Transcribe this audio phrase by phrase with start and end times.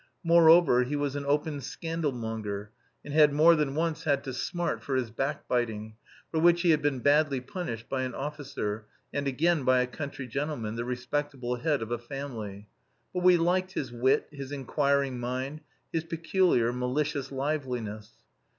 [0.23, 2.71] Moreover, he was a scandal monger,
[3.05, 5.95] and had more than once had to smart for his back biting,
[6.31, 10.25] for which he had been badly punished by an officer, and again by a country
[10.25, 12.67] gentleman, the respectable head of a family.
[13.13, 15.61] But we liked his wit, his inquiring mind,
[15.93, 18.11] his peculiar, malicious liveliness.